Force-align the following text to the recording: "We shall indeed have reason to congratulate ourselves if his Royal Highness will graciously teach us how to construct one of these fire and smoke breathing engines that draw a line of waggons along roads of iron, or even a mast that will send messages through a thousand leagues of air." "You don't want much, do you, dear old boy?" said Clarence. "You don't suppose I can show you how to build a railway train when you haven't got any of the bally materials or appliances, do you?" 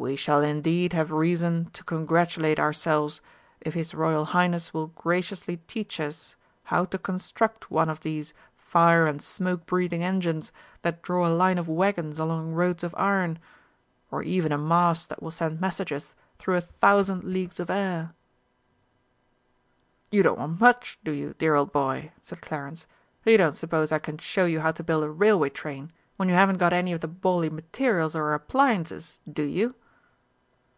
"We 0.00 0.14
shall 0.14 0.42
indeed 0.44 0.92
have 0.92 1.10
reason 1.10 1.70
to 1.72 1.82
congratulate 1.82 2.60
ourselves 2.60 3.20
if 3.60 3.74
his 3.74 3.94
Royal 3.94 4.26
Highness 4.26 4.72
will 4.72 4.86
graciously 4.94 5.56
teach 5.66 5.98
us 5.98 6.36
how 6.62 6.84
to 6.84 6.98
construct 6.98 7.68
one 7.68 7.88
of 7.88 7.98
these 8.02 8.32
fire 8.56 9.06
and 9.06 9.20
smoke 9.20 9.66
breathing 9.66 10.04
engines 10.04 10.52
that 10.82 11.02
draw 11.02 11.26
a 11.26 11.34
line 11.34 11.58
of 11.58 11.68
waggons 11.68 12.20
along 12.20 12.52
roads 12.52 12.84
of 12.84 12.94
iron, 12.96 13.40
or 14.08 14.22
even 14.22 14.52
a 14.52 14.56
mast 14.56 15.08
that 15.08 15.20
will 15.20 15.32
send 15.32 15.60
messages 15.60 16.14
through 16.38 16.54
a 16.54 16.60
thousand 16.60 17.24
leagues 17.24 17.58
of 17.58 17.68
air." 17.68 18.12
"You 20.12 20.22
don't 20.22 20.38
want 20.38 20.60
much, 20.60 20.96
do 21.02 21.10
you, 21.10 21.34
dear 21.38 21.56
old 21.56 21.72
boy?" 21.72 22.12
said 22.22 22.40
Clarence. 22.40 22.86
"You 23.24 23.36
don't 23.36 23.56
suppose 23.56 23.90
I 23.90 23.98
can 23.98 24.18
show 24.18 24.44
you 24.44 24.60
how 24.60 24.70
to 24.70 24.84
build 24.84 25.02
a 25.02 25.10
railway 25.10 25.50
train 25.50 25.90
when 26.16 26.28
you 26.28 26.36
haven't 26.36 26.58
got 26.58 26.72
any 26.72 26.92
of 26.92 27.00
the 27.00 27.08
bally 27.08 27.50
materials 27.50 28.14
or 28.14 28.32
appliances, 28.32 29.18
do 29.28 29.42
you?" 29.42 29.74